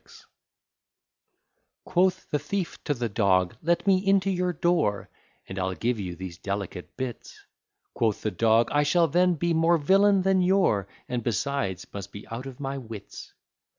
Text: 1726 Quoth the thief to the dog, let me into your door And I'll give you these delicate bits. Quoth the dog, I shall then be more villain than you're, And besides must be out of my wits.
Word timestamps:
1726 1.83 1.83
Quoth 1.85 2.31
the 2.31 2.39
thief 2.39 2.83
to 2.85 2.95
the 2.95 3.07
dog, 3.07 3.55
let 3.61 3.85
me 3.85 3.99
into 3.99 4.31
your 4.31 4.51
door 4.51 5.09
And 5.47 5.59
I'll 5.59 5.75
give 5.75 5.99
you 5.99 6.15
these 6.15 6.39
delicate 6.39 6.97
bits. 6.97 7.39
Quoth 7.93 8.23
the 8.23 8.31
dog, 8.31 8.69
I 8.71 8.81
shall 8.81 9.07
then 9.07 9.35
be 9.35 9.53
more 9.53 9.77
villain 9.77 10.23
than 10.23 10.41
you're, 10.41 10.87
And 11.07 11.21
besides 11.23 11.85
must 11.93 12.11
be 12.11 12.27
out 12.29 12.47
of 12.47 12.59
my 12.59 12.79
wits. 12.79 13.35